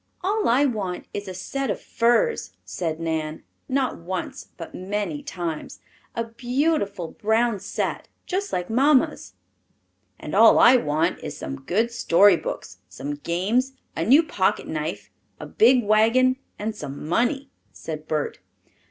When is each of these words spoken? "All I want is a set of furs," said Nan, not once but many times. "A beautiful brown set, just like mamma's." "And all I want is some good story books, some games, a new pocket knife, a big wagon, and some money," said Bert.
"All 0.23 0.49
I 0.49 0.65
want 0.65 1.05
is 1.13 1.27
a 1.27 1.33
set 1.35 1.69
of 1.69 1.79
furs," 1.79 2.53
said 2.65 2.99
Nan, 2.99 3.43
not 3.69 3.99
once 3.99 4.47
but 4.57 4.73
many 4.73 5.21
times. 5.21 5.79
"A 6.15 6.23
beautiful 6.23 7.09
brown 7.11 7.59
set, 7.59 8.07
just 8.25 8.51
like 8.51 8.67
mamma's." 8.67 9.35
"And 10.19 10.33
all 10.35 10.57
I 10.57 10.75
want 10.75 11.19
is 11.19 11.37
some 11.37 11.61
good 11.61 11.91
story 11.91 12.35
books, 12.35 12.79
some 12.89 13.13
games, 13.13 13.73
a 13.95 14.03
new 14.03 14.23
pocket 14.23 14.67
knife, 14.67 15.11
a 15.39 15.45
big 15.45 15.83
wagon, 15.83 16.37
and 16.57 16.75
some 16.75 17.07
money," 17.07 17.51
said 17.71 18.07
Bert. 18.07 18.39